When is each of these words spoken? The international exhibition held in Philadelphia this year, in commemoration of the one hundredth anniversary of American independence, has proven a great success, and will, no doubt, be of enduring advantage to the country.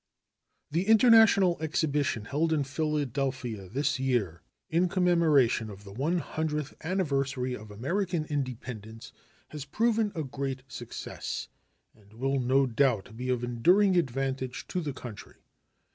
The 0.71 0.87
international 0.87 1.57
exhibition 1.61 2.25
held 2.25 2.51
in 2.51 2.63
Philadelphia 2.63 3.69
this 3.69 3.99
year, 3.99 4.41
in 4.67 4.89
commemoration 4.89 5.69
of 5.69 5.83
the 5.83 5.93
one 5.93 6.17
hundredth 6.17 6.73
anniversary 6.83 7.55
of 7.55 7.69
American 7.69 8.25
independence, 8.25 9.11
has 9.49 9.63
proven 9.63 10.11
a 10.15 10.23
great 10.23 10.63
success, 10.67 11.49
and 11.93 12.13
will, 12.13 12.39
no 12.39 12.65
doubt, 12.65 13.15
be 13.15 13.29
of 13.29 13.43
enduring 13.43 13.95
advantage 13.95 14.65
to 14.69 14.81
the 14.81 14.93
country. 14.93 15.35